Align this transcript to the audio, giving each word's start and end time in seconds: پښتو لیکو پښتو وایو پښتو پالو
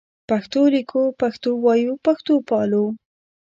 پښتو 0.29 0.61
لیکو 0.75 1.01
پښتو 1.21 1.49
وایو 1.65 1.93
پښتو 2.05 2.33
پالو 2.49 2.85